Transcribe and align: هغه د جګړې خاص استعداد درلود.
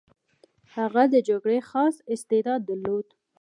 هغه 0.75 1.03
د 1.13 1.15
جګړې 1.29 1.59
خاص 1.69 1.95
استعداد 2.13 2.61
درلود. 2.69 3.07